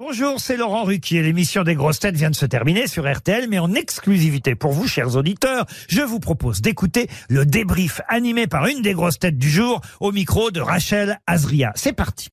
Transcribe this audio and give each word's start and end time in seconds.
Bonjour, 0.00 0.38
c'est 0.38 0.56
Laurent 0.56 0.84
Ruquier. 0.84 1.22
L'émission 1.24 1.64
des 1.64 1.74
grosses 1.74 1.98
têtes 1.98 2.14
vient 2.14 2.30
de 2.30 2.36
se 2.36 2.46
terminer 2.46 2.86
sur 2.86 3.12
RTL, 3.12 3.48
mais 3.48 3.58
en 3.58 3.74
exclusivité 3.74 4.54
pour 4.54 4.70
vous, 4.70 4.86
chers 4.86 5.16
auditeurs, 5.16 5.66
je 5.88 6.02
vous 6.02 6.20
propose 6.20 6.60
d'écouter 6.60 7.08
le 7.28 7.44
débrief 7.44 8.00
animé 8.06 8.46
par 8.46 8.68
une 8.68 8.80
des 8.80 8.92
grosses 8.92 9.18
têtes 9.18 9.38
du 9.38 9.50
jour 9.50 9.80
au 9.98 10.12
micro 10.12 10.52
de 10.52 10.60
Rachel 10.60 11.18
Azria. 11.26 11.72
C'est 11.74 11.94
parti. 11.94 12.28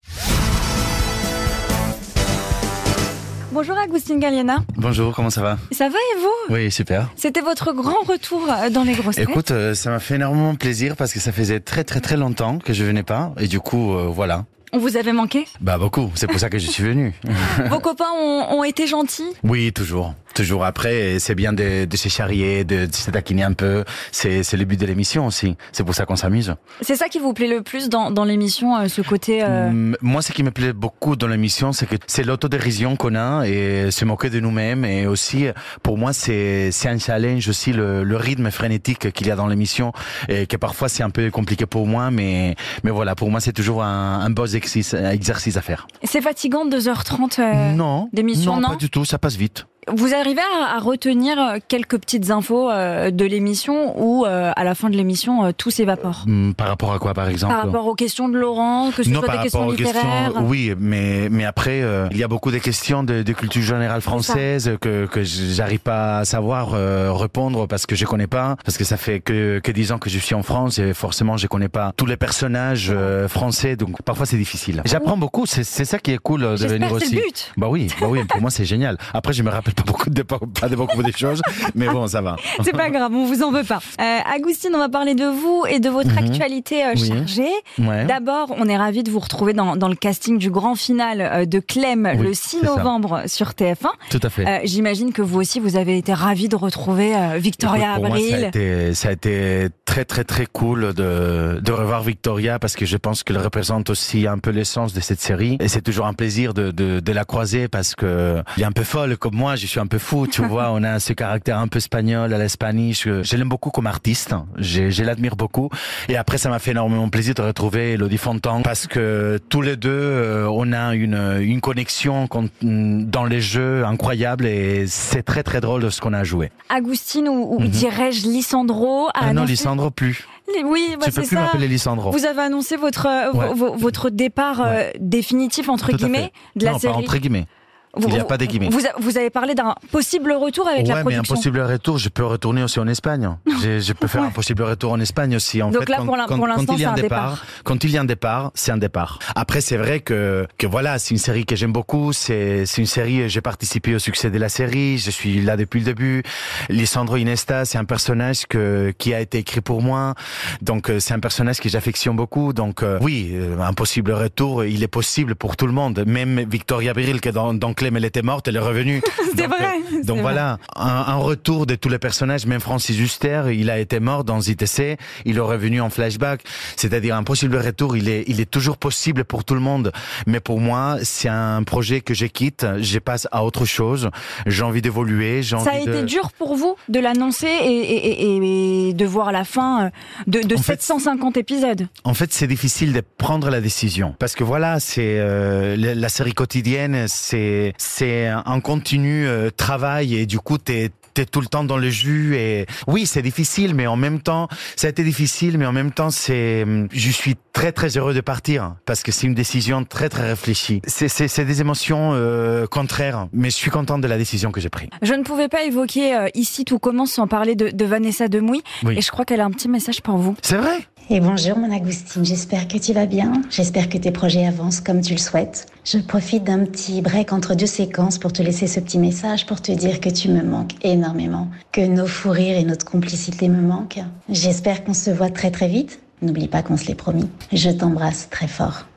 Bonjour 3.52 3.76
Agustin 3.80 4.20
Galliana. 4.20 4.64
Bonjour, 4.76 5.16
comment 5.16 5.32
ça 5.32 5.42
va? 5.42 5.58
Ça 5.72 5.90
va 5.90 5.98
et 5.98 6.22
vous? 6.22 6.54
Oui, 6.54 6.72
super. 6.72 7.10
C'était 7.16 7.42
votre 7.42 7.74
grand 7.74 8.04
retour 8.08 8.48
euh, 8.48 8.70
dans 8.70 8.84
les 8.84 8.94
grosses 8.94 9.16
têtes. 9.16 9.28
Écoute, 9.28 9.50
euh, 9.50 9.74
ça 9.74 9.90
m'a 9.90 10.00
fait 10.00 10.16
énormément 10.16 10.54
plaisir 10.54 10.96
parce 10.96 11.12
que 11.14 11.20
ça 11.20 11.32
faisait 11.32 11.62
très 11.62 11.84
très 11.84 12.00
très 12.00 12.16
longtemps 12.16 12.60
que 12.60 12.74
je 12.74 12.84
venais 12.84 13.02
pas 13.02 13.34
et 13.40 13.48
du 13.48 13.60
coup, 13.60 13.96
euh, 13.96 14.06
voilà. 14.06 14.46
On 14.76 14.78
vous 14.78 14.98
avait 14.98 15.14
manqué 15.14 15.48
Bah 15.62 15.78
beaucoup, 15.78 16.12
c'est 16.16 16.28
pour 16.28 16.38
ça 16.38 16.50
que 16.50 16.58
je 16.58 16.68
suis 16.68 16.84
venu. 16.84 17.14
Vos 17.70 17.80
copains 17.80 18.12
ont, 18.22 18.58
ont 18.60 18.64
été 18.66 18.88
gentils 18.88 19.24
oui, 19.44 19.72
toujours. 19.72 20.14
Toujours 20.34 20.66
après, 20.66 21.18
c'est 21.20 21.34
bien 21.34 21.54
de, 21.54 21.86
de 21.86 21.96
se 21.98 22.10
charrier, 22.10 22.66
de, 22.66 22.88
de 22.88 22.94
se 22.94 23.10
taquiner 23.10 23.44
un 23.44 23.54
peu. 23.54 23.86
C'est 24.12 24.42
le 24.52 24.66
but 24.66 24.78
de 24.78 24.86
l'émission 24.86 25.26
aussi. 25.28 25.56
C'est 25.72 25.86
pour 25.86 25.96
ça 25.96 26.06
qu'on 26.06 26.18
s'amuse. 26.18 26.54
C'est 26.82 26.98
ça 26.98 27.08
qui 27.08 27.20
vous 27.20 27.32
plaît 27.32 27.48
le 27.48 27.62
plus 27.62 27.88
dans, 27.88 28.12
dans 28.12 28.26
l'émission, 28.26 28.76
euh, 28.76 28.90
ce 28.90 29.02
côté... 29.02 29.44
euh, 29.44 29.70
Mm, 29.70 29.96
Moi, 30.02 30.22
ce 30.22 30.34
qui 30.34 30.44
me 30.44 30.52
plaît 30.52 30.74
beaucoup 30.74 31.16
dans 31.16 31.28
l'émission, 31.28 31.72
c'est 31.72 31.86
que 31.86 31.96
c'est 32.08 32.24
l'autodérision 32.26 32.98
qu'on 32.98 33.16
a 33.16 33.46
et 33.48 33.92
se 33.92 34.04
moquer 34.04 34.30
de 34.30 34.42
nous-mêmes. 34.42 34.84
Et 34.84 35.08
aussi, 35.08 35.46
pour 35.84 35.98
moi, 35.98 36.12
c'est 36.12 36.70
un 36.86 37.00
challenge 37.00 37.48
aussi 37.48 37.72
le, 37.72 38.04
le 38.04 38.18
rythme 38.18 38.52
frénétique 38.52 39.14
qu'il 39.14 39.28
y 39.28 39.32
a 39.32 39.38
dans 39.38 39.48
l'émission 39.48 39.94
et 40.28 40.48
que 40.48 40.58
parfois 40.58 40.90
c'est 40.90 41.04
un 41.04 41.10
peu 41.12 41.32
compliqué 41.32 41.66
pour 41.66 41.88
moi, 41.88 42.12
mais 42.12 42.56
mais 42.84 42.92
voilà, 42.92 43.16
pour 43.16 43.32
moi, 43.32 43.40
c'est 43.40 43.54
toujours 43.54 43.84
un, 43.84 44.20
un 44.20 44.30
beau 44.30 44.46
exercice, 44.66 44.94
exercice 44.94 45.58
à 45.58 45.62
faire. 45.62 45.88
C'est 46.04 46.22
fatigant 46.22 46.68
2h30 46.68 47.40
euh, 47.40 47.72
non, 47.74 48.10
d'émission, 48.14 48.60
non 48.60 48.70
pas 48.70 48.76
du 48.76 48.90
tout, 48.90 49.06
ça 49.06 49.18
passe 49.18 49.36
vite. 49.36 49.68
Vous 49.94 50.14
arrivez 50.14 50.42
à, 50.42 50.76
à 50.76 50.80
retenir 50.80 51.38
euh, 51.40 51.58
quelques 51.68 51.98
petites 52.00 52.32
infos 52.32 52.72
euh, 52.72 53.12
de 53.12 53.26
l'émission 53.26 53.94
ou 54.02 54.26
euh, 54.26 54.52
à 54.56 54.64
la 54.64 54.74
fin 54.74 54.90
de 54.90 54.96
l'émission, 54.98 55.46
euh, 55.46 55.52
tout 55.56 55.70
s'évapore? 55.70 56.24
Mm, 56.26 56.54
Par 56.54 56.68
rapport 56.68 56.92
à 56.94 57.00
quoi, 57.00 57.14
par 57.14 57.30
exemple? 57.30 57.54
Par 57.54 57.64
rapport 57.66 57.86
aux 57.86 57.94
questions 57.96 58.28
de 58.28 58.38
Laurent, 58.38 58.90
que 58.96 59.04
ce 59.04 59.10
non, 59.10 59.20
soit 59.20 59.28
par 59.28 59.38
des 59.38 59.44
questions 59.44 59.68
aux 59.68 59.72
littéraires? 59.72 60.26
questions, 60.34 60.48
oui, 60.48 60.74
mais 60.80 61.28
mais 61.30 61.46
après, 61.46 61.82
euh, 61.84 62.08
il 62.12 62.18
y 62.18 62.24
a 62.24 62.28
beaucoup 62.28 62.50
de 62.52 62.58
questions 62.58 63.04
de, 63.04 63.22
de 63.22 63.34
culture 63.34 63.62
générale 63.62 64.02
française 64.02 64.78
que 64.82 65.06
que 65.06 65.24
j'arrive 65.24 65.80
pas 65.80 66.20
à 66.20 66.26
savoir 66.26 66.70
euh, 66.74 67.12
répondre 67.14 67.68
parce 67.68 67.86
que 67.86 67.96
je 67.96 68.06
connais 68.06 68.28
pas, 68.28 68.56
parce 68.66 68.78
que 68.78 68.84
ça 68.86 68.98
fait 68.98 69.20
que 69.20 69.60
que 69.60 69.72
dix 69.72 69.92
ans 69.92 70.00
que 70.00 70.10
je 70.10 70.18
suis 70.18 70.34
en 70.36 70.42
France 70.44 70.80
et 70.80 70.94
forcément 70.96 71.38
je 71.38 71.46
connais 71.48 71.70
pas 71.70 71.94
tous 71.96 72.08
les 72.08 72.18
personnages 72.18 72.92
euh, 72.92 73.28
français, 73.28 73.76
donc 73.76 74.02
parfois 74.02 74.26
c'est 74.26 74.38
difficile. 74.38 74.82
J'apprends 74.86 75.18
beaucoup, 75.18 75.46
c'est 75.46 75.64
c'est 75.64 75.86
ça 75.86 76.00
qui 76.00 76.12
est 76.12 76.18
cool 76.18 76.42
de 76.42 76.68
venir 76.68 76.92
aussi. 76.92 77.16
le 77.16 77.22
but. 77.22 77.54
Bah 77.56 77.68
oui, 77.70 77.88
bah 78.02 78.08
oui, 78.10 78.24
pour 78.24 78.42
moi 78.42 78.50
c'est 78.50 78.66
génial. 78.66 78.98
Après 79.14 79.32
je 79.34 79.44
me 79.44 79.50
rappelle 79.52 79.75
pas 79.76 79.84
beaucoup 79.84 80.10
de 80.10 80.22
pas 80.22 80.40
de 80.70 80.76
beaucoup 80.76 81.04
de 81.04 81.12
choses, 81.16 81.42
mais 81.76 81.88
bon 81.88 82.08
ça 82.08 82.22
va. 82.22 82.36
C'est 82.64 82.72
pas 82.72 82.90
grave, 82.90 83.12
on 83.14 83.26
vous 83.26 83.44
en 83.44 83.52
veut 83.52 83.64
pas. 83.64 83.80
Euh, 84.00 84.20
Agustine, 84.34 84.72
on 84.76 84.80
va 84.80 84.90
parler 84.90 85.16
de 85.16 85.26
vous 85.26 85.64
et 85.70 85.80
de 85.80 85.90
votre 85.90 86.12
Mhm. 86.12 86.18
actualité 86.30 86.84
euh, 86.86 86.94
Oui. 86.96 87.08
chargée. 87.08 87.50
Ouais. 87.80 88.06
D'abord, 88.06 88.54
on 88.58 88.68
est 88.68 88.78
ravis 88.78 89.04
de 89.04 89.12
vous 89.12 89.20
retrouver 89.20 89.54
dans, 89.54 89.76
dans 89.76 89.88
le 89.90 89.96
casting 89.96 90.38
du 90.38 90.50
grand 90.50 90.76
final 90.76 91.22
euh, 91.22 91.46
de 91.46 91.60
Clem 91.60 92.10
Oui, 92.18 92.24
le 92.24 92.34
6 92.34 92.58
c'est 92.62 92.66
ça. 92.66 92.76
novembre 92.76 93.24
sur 93.28 93.50
TF1. 93.50 93.90
Tout 94.10 94.20
à 94.24 94.30
fait. 94.30 94.46
Euh, 94.48 94.60
J'imagine 94.64 95.12
que 95.14 95.22
vous 95.22 95.40
aussi, 95.40 95.60
vous 95.60 95.76
avez 95.78 95.98
été 95.98 96.14
ravis 96.14 96.48
de 96.50 96.56
retrouver 96.56 97.16
euh, 97.16 97.38
Victoria 97.38 97.94
Écoute, 97.98 98.02
pour 98.02 98.10
moi, 98.10 98.18
ça 98.18 98.24
a, 98.24 98.28
Abril. 98.38 98.44
été, 98.48 98.94
ça 98.94 99.10
a 99.10 99.12
été 99.12 99.68
très 99.96 100.04
très 100.04 100.24
très 100.26 100.46
cool 100.46 100.94
de, 100.94 101.62
de 101.64 101.72
revoir 101.72 102.04
Victoria 102.04 102.60
parce 102.60 102.76
que 102.76 102.86
je 102.86 102.98
pense 102.98 103.24
qu'elle 103.24 103.38
représente 103.38 103.90
aussi 103.90 104.28
un 104.28 104.38
peu 104.40 104.50
l'essence 104.50 104.92
de 104.94 105.00
cette 105.00 105.22
série 105.22 105.56
et 105.62 105.70
c'est 105.70 105.82
toujours 105.82 106.06
un 106.06 106.14
plaisir 106.14 106.54
de, 106.54 106.72
de, 106.72 107.00
de 107.00 107.12
la 107.14 107.24
croiser 107.24 107.70
parce 107.70 107.96
que 107.96 108.44
elle 108.58 108.64
est 108.64 108.66
un 108.66 108.74
peu 108.74 108.84
folle 108.84 109.16
comme 109.16 109.36
moi, 109.36 109.56
je 109.56 109.68
suis 109.68 109.80
un 109.80 109.88
peu 109.88 109.98
fou, 109.98 110.28
tu 110.28 110.42
vois, 110.46 110.72
on 110.74 110.84
a 110.84 111.00
ce 111.00 111.14
caractère 111.14 111.60
un 111.60 111.70
peu 111.70 111.78
espagnol 111.78 112.34
à 112.34 112.38
l'espagnol. 112.38 112.94
Je, 112.94 113.24
je 113.24 113.38
l'aime 113.38 113.48
beaucoup 113.48 113.70
comme 113.70 113.88
artiste, 113.88 114.36
je, 114.58 114.90
je 114.90 115.04
l'admire 115.06 115.38
beaucoup 115.38 115.70
et 116.10 116.18
après 116.18 116.38
ça 116.38 116.50
m'a 116.50 116.60
fait 116.60 116.72
énormément 116.72 117.08
plaisir 117.08 117.34
de 117.36 117.44
retrouver 117.44 117.94
Elodie 117.94 118.18
Fontan 118.18 118.64
parce 118.64 118.88
que 118.88 119.40
tous 119.48 119.62
les 119.62 119.78
deux 119.78 119.90
euh, 119.92 120.46
on 120.52 120.74
a 120.74 120.94
une, 120.94 121.38
une 121.40 121.62
connexion 121.62 122.28
dans 122.62 123.24
les 123.26 123.40
jeux 123.40 123.86
incroyable 123.86 124.46
et 124.46 124.88
c'est 124.88 125.24
très 125.24 125.44
très 125.44 125.62
drôle 125.62 125.84
de 125.84 125.90
ce 125.90 126.02
qu'on 126.02 126.12
a 126.14 126.26
joué. 126.26 126.52
Agustine 126.68 127.30
ou, 127.30 127.56
ou 127.56 127.60
Mhm. 127.62 127.68
dirais-je 127.70 128.28
Lissandro 128.28 129.08
Ah 129.14 129.32
non, 129.34 129.44
annoncé- 129.44 129.52
Lissandro 129.86 129.92
plus. 129.92 130.28
Les- 130.56 130.64
Oui, 130.64 130.96
bah, 131.00 131.06
tu 131.06 131.12
peux 131.12 131.22
plus 131.24 131.36
m'appeler 131.36 131.68
Lissandro. 131.68 132.12
Vous 132.12 132.26
avez 132.26 132.42
annoncé 132.42 132.76
votre 132.78 133.08
euh, 133.08 133.32
Ouais. 133.32 133.54
vo- 133.54 133.74
votre 133.76 134.10
départ 134.10 134.62
euh, 134.64 134.90
définitif 135.00 135.70
entre 135.70 135.90
Tout 135.92 135.98
guillemets 135.98 136.32
de 136.56 136.66
la 136.66 136.74
non, 136.74 136.80
série. 136.80 136.94
pas 136.94 137.00
entre 137.00 137.18
guillemets. 137.18 137.46
Vous- 137.96 138.08
il 138.10 138.14
n'y 138.14 138.20
a 138.20 138.24
pas 138.26 138.38
de 138.38 138.46
guillemets. 138.46 138.70
Vous, 138.70 138.82
vous 139.00 139.18
avez 139.18 139.30
parlé 139.30 139.56
d'un 139.56 139.76
possible 139.92 140.32
retour 140.34 140.68
avec 140.68 140.88
la 140.88 140.96
ouais, 140.96 141.04
mais 141.04 141.16
un 141.16 141.24
production. 141.24 141.36
possible 141.36 141.60
retour, 141.62 141.98
je 141.98 142.10
peux 142.10 142.26
retourner 142.26 142.64
aussi 142.64 142.80
en 142.80 142.88
Espagne. 142.88 143.30
Je, 143.62 143.80
je 143.80 143.94
peux 143.94 144.08
faire 144.08 144.24
un 144.24 144.30
possible 144.32 144.64
retour 144.64 144.92
en 144.92 145.00
Espagne 145.00 145.36
aussi. 145.36 145.62
En 145.64 145.72
Donc 145.72 145.84
fait, 145.84 145.90
là, 145.90 145.98
quand, 146.00 146.06
pour 146.06 146.18
quand- 146.28 146.36
pour 146.38 146.48
l'instant, 146.48 146.66
quand 146.68 146.74
il 146.76 146.82
y 146.82 146.86
a 146.86 146.94
c'est 146.94 147.00
un 147.00 147.02
départ, 147.02 147.46
quand 147.64 147.84
il 147.84 147.92
y 147.92 147.98
a 147.98 148.02
un 148.02 148.06
départ, 148.06 148.52
c'est 148.54 148.72
un 148.72 148.78
départ. 148.78 149.20
Après, 149.36 149.62
c'est 149.62 149.78
vrai 149.78 150.00
que 150.02 150.46
que 150.58 150.68
voilà, 150.68 151.00
c'est 151.00 151.12
une 151.12 151.18
série 151.20 151.46
que 151.46 151.56
j'aime 151.56 151.72
beaucoup. 151.74 152.12
C'est 152.14 152.66
une 152.78 152.86
série. 152.86 153.30
J'ai 153.30 153.42
participé 153.42 153.96
au 153.96 154.00
succès 154.00 154.30
de 154.30 154.38
la 154.38 154.50
série. 154.50 154.98
Je 154.98 155.10
suis 155.12 155.42
là 155.42 155.56
depuis 155.58 155.80
le 155.80 155.86
début. 155.86 156.24
Lisandro 156.70 157.16
Inesta, 157.18 157.66
c'est 157.66 157.78
un 157.78 157.86
personnage 157.86 158.46
que 158.48 158.94
qui 158.98 159.14
a 159.14 159.20
été 159.22 159.40
écrit 159.40 159.62
pour 159.62 159.82
moi. 159.82 160.14
Donc 160.62 160.90
euh, 160.90 161.00
c'est 161.00 161.14
un 161.14 161.20
personnage 161.20 161.60
que 161.60 161.70
j'affectionne 161.70 162.16
beaucoup. 162.16 162.54
Donc 162.54 162.84
euh, 162.84 162.98
oui, 163.02 163.32
euh, 163.34 163.60
un 163.60 163.74
possible 163.74 164.12
retour, 164.12 164.66
il 164.66 164.84
est 164.84 164.88
possible 164.88 165.36
pour 165.36 165.56
tout 165.56 165.68
le 165.68 165.74
monde. 165.74 166.04
Même 166.06 166.42
Victoria 166.50 166.94
Biril, 166.94 167.22
que 167.22 167.30
dans, 167.30 167.54
dans 167.54 167.74
Clem, 167.86 167.98
elle 167.98 168.06
était 168.06 168.24
morte, 168.24 168.48
elle 168.48 168.56
est 168.56 168.60
revenue. 168.60 169.00
C'est 169.38 169.46
vrai. 169.48 169.76
euh, 169.94 169.98
donc 170.04 170.16
vrai. 170.18 170.22
voilà, 170.22 170.58
un, 170.76 170.88
un 171.08 171.16
retour 171.18 171.66
de 171.68 171.76
tous 171.76 171.90
les 171.90 172.00
personnages, 172.00 172.46
même 172.48 172.60
Francis 172.60 172.98
Huster, 173.00 173.44
il 173.54 173.70
a 173.70 173.78
été 173.80 174.00
mort 174.00 174.24
dans 174.24 174.42
ITC, 174.42 174.98
il 175.26 175.38
est 175.38 175.40
revenu 175.40 175.82
en 175.82 175.90
flashback, 175.92 176.42
c'est-à-dire 176.76 177.16
un 177.16 177.24
possible 177.24 177.58
retour, 177.58 177.96
il 177.96 178.10
est, 178.10 178.24
il 178.28 178.42
est 178.42 178.50
toujours 178.50 178.78
possible 178.78 179.24
pour 179.24 179.44
tout 179.44 179.54
le 179.54 179.60
monde. 179.60 179.92
Mais 180.26 180.40
pour 180.40 180.60
moi, 180.60 180.98
c'est 181.04 181.30
un 181.30 181.62
projet 181.64 182.02
que 182.02 182.14
je 182.16 182.26
quitte, 182.26 182.66
je 182.80 182.98
passe 182.98 183.28
à 183.32 183.44
autre 183.46 183.66
chose, 183.66 184.10
j'ai 184.48 184.64
envie 184.64 184.82
d'évoluer, 184.82 185.42
envie 185.54 185.64
Ça 185.64 185.72
a 185.74 185.86
de... 185.86 185.92
été 185.92 186.04
dur 186.04 186.32
pour 186.32 186.56
vous 186.56 186.76
de 186.90 187.00
l'annoncer 187.00 187.46
et, 187.48 187.68
et- 187.68 188.24
et- 188.24 188.90
et 188.90 188.94
de 188.94 189.06
voir 189.06 189.32
la 189.32 189.44
fin 189.44 189.86
euh, 189.86 189.90
de, 190.28 190.42
de 190.42 190.56
En 190.56 190.62
fait, 190.62 190.82
750 190.82 191.38
épisodes? 191.38 191.88
En 192.04 192.14
fait, 192.16 192.34
c'est 192.34 192.48
difficile 192.48 192.94
de 192.94 193.02
prendre 193.18 193.50
la 193.52 193.62
décision 193.62 194.16
parce 194.18 194.34
que 194.34 194.44
voilà, 194.44 194.80
c'est 194.80 195.18
euh, 195.20 195.76
la 195.78 196.10
série 196.10 196.34
quotidienne, 196.34 197.06
c'est 197.08 197.74
c'est 197.78 198.28
un 198.28 198.60
continu 198.60 199.28
euh, 199.28 199.50
travail 199.50 200.16
et 200.16 200.26
du 200.26 200.40
coup 200.40 200.58
t'es 200.58 200.92
t'es 201.14 201.26
tout 201.26 201.40
le 201.40 201.48
temps 201.48 201.64
dans 201.64 201.78
le 201.78 201.90
jus 201.90 202.36
et 202.36 202.66
oui 202.88 203.06
c'est 203.06 203.22
difficile 203.22 203.74
mais 203.74 203.88
en 203.88 203.96
même 203.96 204.20
temps 204.20 204.50
ça 204.76 204.88
a 204.88 204.90
été 204.90 205.02
difficile 205.04 205.58
mais 205.58 205.66
en 205.66 205.72
même 205.72 205.92
temps 205.92 206.10
c'est 206.10 206.66
je 206.92 207.10
suis 207.10 207.36
très 207.54 207.72
très 207.72 207.96
heureux 207.98 208.14
de 208.14 208.20
partir 208.20 208.76
parce 208.86 209.02
que 209.02 209.14
c'est 209.14 209.26
une 209.26 209.34
décision 209.34 209.86
très 209.86 210.10
très 210.10 210.28
réfléchie 210.28 210.82
c'est 210.86 211.08
c'est 211.08 211.30
c'est 211.30 211.46
des 211.46 211.62
émotions 211.62 212.12
euh, 212.14 212.68
contraires 212.68 213.28
mais 213.32 213.50
je 213.50 213.56
suis 213.56 213.72
content 213.72 213.98
de 213.98 214.08
la 214.08 214.18
décision 214.18 214.52
que 214.52 214.60
j'ai 214.60 214.70
prise 214.70 214.90
Je 215.02 215.14
ne 215.14 215.24
pouvais 215.24 215.48
pas 215.48 215.64
évoquer 215.64 216.14
euh, 216.18 216.28
ici 216.34 216.66
tout 216.66 216.80
commence 216.80 217.12
sans 217.14 217.28
parler 217.28 217.56
de, 217.56 217.70
de 217.70 217.86
Vanessa 217.86 218.28
Demouy 218.28 218.62
Oui. 218.84 218.98
et 218.98 219.02
je 219.02 219.10
crois 219.10 219.24
qu'elle 219.24 219.40
a 219.40 219.46
un 219.46 219.52
petit 219.52 219.70
message 219.70 220.02
pour 220.02 220.18
vous. 220.18 220.36
c'est 220.42 220.58
vrai? 220.58 220.86
Et 221.12 221.20
bonjour 221.20 221.60
mon 221.60 221.72
Agustine, 221.72 222.26
j'espère 222.26 222.68
que 222.68 222.80
tu 222.80 222.92
vas 222.92 223.06
bien, 223.06 223.44
j'espère 223.52 223.90
que 223.90 223.98
tes 224.00 224.10
projets 224.10 224.48
avancent 224.48 224.82
comme 224.82 225.02
tu 225.02 225.14
le 225.14 225.20
souhaites. 225.20 225.68
Je 225.84 226.00
profite 226.00 226.44
d'un 226.44 226.66
petit 226.66 227.04
break 227.04 227.32
entre 227.32 227.54
deux 227.54 227.68
séquences 227.68 228.18
pour 228.18 228.34
te 228.34 228.42
laisser 228.42 228.66
ce 228.66 228.80
petit 228.80 228.98
message 228.98 229.46
pour 229.46 229.62
te 229.62 229.72
dire 229.72 230.00
que 230.00 230.10
tu 230.10 230.30
me 230.30 230.42
manques 230.42 230.74
énormément, 230.84 231.48
que 231.72 231.86
nos 231.86 232.08
fous 232.08 232.32
rires 232.32 232.58
et 232.58 232.64
notre 232.64 232.86
complicité 232.86 233.50
me 233.50 233.62
manquent. 233.62 234.02
J'espère 234.30 234.84
qu'on 234.84 234.96
se 234.96 235.12
voit 235.12 235.30
très 235.30 235.52
très 235.52 235.68
vite. 235.68 236.00
N'oublie 236.24 236.48
pas 236.48 236.64
qu'on 236.64 236.76
se 236.76 236.88
l'est 236.88 236.96
promis. 236.96 237.30
Je 237.54 237.70
t'embrasse 237.70 238.28
très 238.32 238.48
fort. 238.48 238.88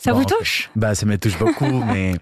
Ça 0.00 0.12
Bon, 0.12 0.18
vous 0.18 0.24
en 0.24 0.28
fait, 0.28 0.34
touche? 0.36 0.70
Bah, 0.76 0.94
ça 0.94 1.06
me 1.06 1.16
touche 1.18 1.38
beaucoup, 1.38 1.82
mais 1.92 2.12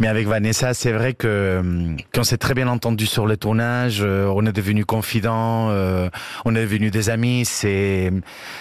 mais 0.00 0.08
avec 0.08 0.26
Vanessa, 0.26 0.74
c'est 0.74 0.92
vrai 0.92 1.14
que 1.14 1.58
hum, 1.60 1.96
qu'on 2.14 2.24
s'est 2.24 2.38
très 2.38 2.54
bien 2.54 2.68
entendu 2.68 3.06
sur 3.06 3.26
le 3.26 3.36
tournage. 3.36 4.00
euh, 4.02 4.26
on 4.34 4.44
est 4.46 4.52
devenus 4.52 4.84
confidents, 4.84 5.68
euh, 5.70 6.08
on 6.44 6.54
est 6.54 6.60
devenus 6.62 6.90
des 6.90 7.10
amis. 7.10 7.44
C'est 7.44 8.12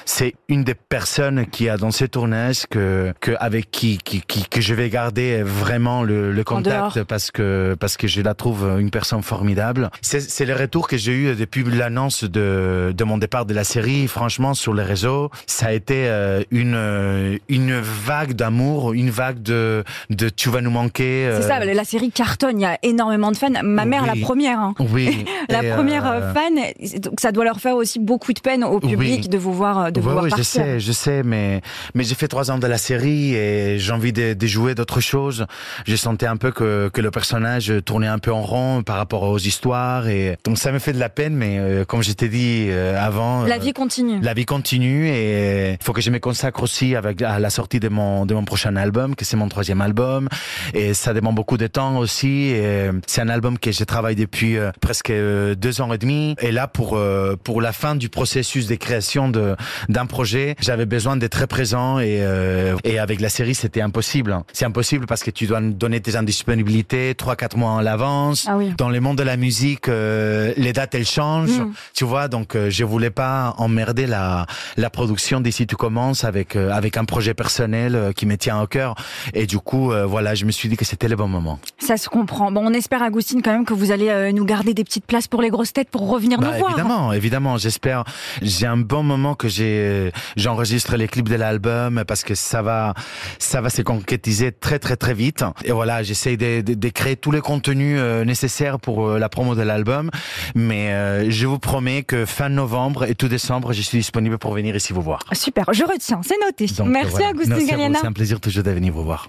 c'est 0.05 0.33
une 0.47 0.63
des 0.63 0.75
personnes 0.75 1.45
qui 1.47 1.69
a 1.69 1.77
dans 1.77 1.91
ce 1.91 2.05
tournage 2.05 2.65
que 2.69 3.13
que 3.19 3.31
avec 3.39 3.71
qui 3.71 3.97
qui, 3.97 4.21
qui 4.21 4.47
que 4.47 4.61
je 4.61 4.73
vais 4.73 4.89
garder 4.89 5.41
vraiment 5.43 6.03
le, 6.03 6.31
le 6.31 6.43
contact 6.43 7.03
parce 7.03 7.31
que 7.31 7.75
parce 7.79 7.97
que 7.97 8.07
je 8.07 8.21
la 8.21 8.33
trouve 8.33 8.77
une 8.79 8.89
personne 8.91 9.21
formidable. 9.23 9.89
C'est 10.01 10.19
c'est 10.21 10.45
le 10.45 10.53
retour 10.55 10.87
que 10.87 10.97
j'ai 10.97 11.13
eu 11.13 11.35
depuis 11.35 11.63
l'annonce 11.63 12.23
de 12.23 12.93
de 12.95 13.03
mon 13.03 13.17
départ 13.17 13.45
de 13.45 13.53
la 13.53 13.63
série. 13.63 14.07
Franchement, 14.07 14.53
sur 14.53 14.73
les 14.73 14.83
réseaux, 14.83 15.29
ça 15.47 15.67
a 15.67 15.71
été 15.73 16.07
euh, 16.07 16.41
une 16.51 16.73
euh, 16.75 17.37
une 17.49 17.79
vague 17.79 18.24
d'amour, 18.33 18.93
une 18.93 19.09
vague 19.09 19.41
de 19.41 19.83
de 20.09 20.29
tu 20.29 20.49
vas 20.49 20.61
nous 20.61 20.71
manquer. 20.71 21.27
euh, 21.27 21.41
C'est 21.41 21.47
ça, 21.47 21.63
la 21.63 21.83
série 21.83 22.11
cartonne, 22.11 22.59
il 22.59 22.63
y 22.63 22.65
a 22.65 22.77
énormément 22.83 23.31
de 23.31 23.37
fans. 23.37 23.49
Ma 23.63 23.85
mère, 23.85 24.03
Oui. 24.03 24.19
la 24.19 24.25
première. 24.25 24.59
hein. 24.59 24.73
Oui. 24.79 25.25
La 25.49 25.63
Et, 25.63 25.69
première 25.71 26.07
euh, 26.07 26.19
euh, 26.21 26.33
fan, 26.33 26.53
donc 26.99 27.19
ça 27.19 27.31
doit 27.31 27.43
leur 27.43 27.59
faire 27.59 27.75
aussi 27.75 27.99
beaucoup 27.99 28.33
de 28.33 28.39
peine 28.39 28.63
au 28.63 28.79
public 28.79 29.19
Oui. 29.23 29.27
de 29.29 29.37
vous 29.37 29.53
voir, 29.53 29.91
de 29.91 29.99
vous 30.01 30.07
Ouais, 30.09 30.13
voir 30.13 30.37
je 30.37 30.41
sais, 30.41 30.79
je 30.79 30.91
sais, 30.91 31.21
mais 31.23 31.61
mais 31.93 32.03
j'ai 32.03 32.15
fait 32.15 32.27
trois 32.27 32.49
ans 32.49 32.57
de 32.57 32.65
la 32.67 32.77
série 32.79 33.35
et 33.35 33.77
j'ai 33.77 33.91
envie 33.91 34.11
de, 34.11 34.33
de 34.33 34.47
jouer 34.47 34.73
d'autres 34.73 35.01
choses. 35.01 35.45
J'ai 35.85 35.97
senti 35.97 36.25
un 36.25 36.37
peu 36.37 36.51
que 36.51 36.89
que 36.91 36.99
le 37.01 37.11
personnage 37.11 37.71
tournait 37.85 38.07
un 38.07 38.17
peu 38.19 38.31
en 38.33 38.41
rond 38.41 38.81
par 38.83 38.97
rapport 38.97 39.23
aux 39.23 39.37
histoires 39.37 40.07
et 40.07 40.37
donc 40.45 40.57
ça 40.57 40.71
me 40.71 40.79
fait 40.79 40.93
de 40.93 40.99
la 40.99 41.09
peine, 41.09 41.35
mais 41.35 41.57
euh, 41.59 41.85
comme 41.85 42.01
je 42.01 42.11
t'ai 42.13 42.27
dit 42.29 42.69
avant, 42.97 43.43
La 43.43 43.57
vie 43.59 43.73
continue. 43.73 44.19
La 44.21 44.33
vie 44.33 44.45
continue 44.45 45.07
et 45.09 45.71
il 45.73 45.83
faut 45.83 45.93
que 45.93 46.01
je 46.01 46.09
me 46.09 46.19
consacre 46.19 46.63
aussi 46.63 46.95
avec 46.95 47.21
à 47.21 47.39
la 47.39 47.49
sortie 47.51 47.79
de 47.79 47.89
mon 47.89 48.14
de 48.25 48.33
mon 48.33 48.45
prochain 48.45 48.75
album, 48.77 49.15
que 49.15 49.25
c'est 49.25 49.35
mon 49.35 49.49
troisième 49.49 49.81
album 49.81 50.29
et 50.73 50.93
ça 50.93 51.13
demande 51.13 51.35
beaucoup 51.35 51.57
de 51.57 51.67
temps 51.67 51.97
aussi. 51.97 52.51
et 52.51 52.89
C'est 53.07 53.21
un 53.21 53.29
album 53.29 53.59
que 53.59 53.71
je 53.73 53.83
travaille 53.83 54.15
depuis 54.15 54.57
euh, 54.57 54.71
presque 54.79 55.09
euh, 55.09 55.55
deux 55.55 55.81
ans 55.81 55.91
et 55.91 55.97
demi 55.97 56.35
et 56.39 56.51
là 56.51 56.67
pour 56.67 56.95
euh, 56.95 57.35
pour 57.43 57.61
la 57.61 57.73
fin 57.73 57.95
du 57.95 58.07
processus 58.09 58.67
de 58.67 58.75
création 58.75 59.27
de 59.27 59.55
d'un 59.89 60.05
projet, 60.05 60.55
j'avais 60.61 60.85
besoin 60.85 61.17
d'être 61.17 61.33
très 61.33 61.47
présent 61.47 61.99
et 61.99 62.19
euh, 62.21 62.77
et 62.83 62.99
avec 62.99 63.19
la 63.19 63.29
série 63.29 63.55
c'était 63.55 63.81
impossible. 63.81 64.37
C'est 64.53 64.65
impossible 64.65 65.05
parce 65.07 65.23
que 65.23 65.31
tu 65.31 65.47
dois 65.47 65.59
donner 65.61 65.99
tes 65.99 66.15
indisponibilités 66.15 67.15
trois 67.15 67.35
quatre 67.35 67.57
mois 67.57 67.71
en 67.71 67.81
l'avance. 67.81 68.45
Ah 68.47 68.55
oui. 68.57 68.73
Dans 68.77 68.89
le 68.89 68.99
monde 69.01 69.17
de 69.17 69.23
la 69.23 69.35
musique, 69.37 69.87
les 69.87 70.73
dates 70.73 70.93
elles 70.95 71.05
changent, 71.07 71.59
Mm. 71.59 71.73
tu 71.93 72.05
vois. 72.05 72.27
Donc 72.27 72.55
je 72.69 72.83
voulais 72.83 73.09
pas 73.09 73.53
emmerder 73.57 74.05
la 74.07 74.45
la 74.77 74.89
production 74.89 75.39
d'ici 75.41 75.65
tu 75.67 75.75
commences 75.75 76.23
avec 76.23 76.55
avec 76.55 76.97
un 76.97 77.05
projet 77.05 77.33
personnel 77.33 78.04
euh, 78.05 78.11
qui 78.13 78.25
me 78.25 78.37
tient 78.37 78.61
au 78.61 78.67
cœur. 78.67 78.95
Et 79.33 79.45
du 79.45 79.57
coup, 79.59 79.91
euh, 79.91 80.05
voilà, 80.05 80.35
je 80.35 80.45
me 80.45 80.51
suis 80.51 80.69
dit 80.69 80.77
que 80.77 80.85
c'était 80.85 81.07
le 81.07 81.15
bon 81.15 81.27
moment. 81.27 81.59
Ça 81.77 81.97
se 81.97 82.09
comprend. 82.09 82.51
Bon, 82.51 82.61
on 82.65 82.73
espère, 82.73 83.03
Agustine, 83.03 83.41
quand 83.41 83.51
même 83.51 83.65
que 83.65 83.73
vous 83.73 83.91
allez 83.91 84.09
euh, 84.09 84.31
nous 84.31 84.45
garder 84.45 84.73
des 84.73 84.83
petites 84.83 85.05
places 85.05 85.27
pour 85.27 85.41
les 85.41 85.49
grosses 85.49 85.73
têtes 85.73 85.89
pour 85.89 86.09
revenir 86.09 86.39
Bah, 86.39 86.51
nous 86.51 86.57
voir. 86.59 86.71
évidemment, 86.71 87.13
évidemment. 87.13 87.57
J'espère. 87.57 88.03
J'ai 88.41 88.67
un 88.67 88.77
bon 88.77 89.03
moment 89.03 89.35
que 89.35 89.47
j'ai. 89.47 90.11
J'enregistre 90.35 90.95
les 90.97 91.07
clips 91.07 91.29
de 91.29 91.35
l'album 91.35 92.03
parce 92.07 92.23
que 92.23 92.35
ça 92.35 92.61
va, 92.61 92.93
ça 93.39 93.61
va 93.61 93.69
se 93.69 93.81
concrétiser 93.81 94.51
très 94.51 94.79
très 94.79 94.95
très 94.95 95.13
vite. 95.13 95.43
Et 95.63 95.71
voilà, 95.71 96.03
j'essaie 96.03 96.37
de, 96.37 96.61
de, 96.61 96.73
de 96.73 96.89
créer 96.89 97.15
tous 97.15 97.31
les 97.31 97.41
contenus 97.41 97.99
nécessaires 98.25 98.79
pour 98.79 99.09
la 99.09 99.29
promo 99.29 99.55
de 99.55 99.61
l'album. 99.61 100.09
Mais 100.55 101.29
je 101.29 101.47
vous 101.47 101.59
promets 101.59 102.03
que 102.03 102.25
fin 102.25 102.49
novembre 102.49 103.05
et 103.05 103.15
tout 103.15 103.27
décembre, 103.27 103.73
je 103.73 103.81
suis 103.81 103.97
disponible 103.97 104.37
pour 104.37 104.53
venir 104.53 104.75
ici 104.75 104.93
vous 104.93 105.01
voir. 105.01 105.19
Super, 105.33 105.65
je 105.71 105.83
retiens, 105.83 106.21
c'est 106.23 106.39
noté. 106.43 106.65
Donc, 106.77 106.87
Merci, 106.87 107.11
voilà. 107.11 107.29
Agustine. 107.29 107.67
Galliana. 107.67 107.94
C'est 107.99 108.07
un 108.07 108.13
plaisir 108.13 108.39
toujours 108.39 108.63
de 108.63 108.71
venir 108.71 108.93
vous 108.93 109.03
voir. 109.03 109.27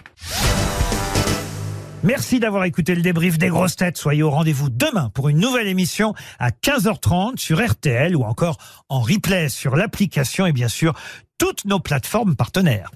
Merci 2.02 2.38
d'avoir 2.38 2.64
écouté 2.64 2.94
le 2.94 3.02
débrief 3.02 3.38
des 3.38 3.48
grosses 3.48 3.76
têtes. 3.76 3.96
Soyez 3.96 4.22
au 4.22 4.30
rendez-vous 4.30 4.68
demain 4.70 5.10
pour 5.12 5.28
une 5.28 5.38
nouvelle 5.38 5.66
émission 5.66 6.14
à 6.38 6.50
15h30 6.50 7.38
sur 7.38 7.64
RTL 7.64 8.14
ou 8.14 8.22
encore 8.22 8.58
en 8.88 9.00
replay 9.00 9.48
sur 9.48 9.74
l'application 9.76 10.46
et 10.46 10.52
bien 10.52 10.68
sûr 10.68 10.94
toutes 11.38 11.64
nos 11.64 11.80
plateformes 11.80 12.36
partenaires. 12.36 12.90